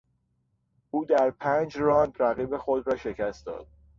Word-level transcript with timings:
او 0.91 1.05
در 1.05 1.31
پنج 1.31 1.77
راند 1.77 2.13
رقیب 2.19 2.57
خود 2.57 2.87
را 2.87 2.95
شکست 2.95 3.45
داد. 3.45 3.67